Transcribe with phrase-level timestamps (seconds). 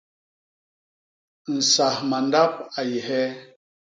[1.55, 3.29] Nsas mandap a yé hee?